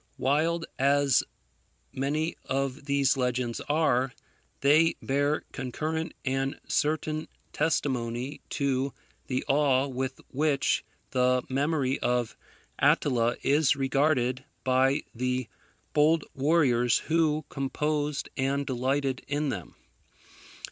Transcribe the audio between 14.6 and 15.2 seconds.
by